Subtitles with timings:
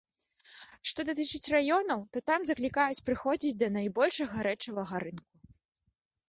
[0.91, 5.33] Што датычыць раёнаў, то там заклікаюць прыходзіць да найбольшага рэчавага рынку.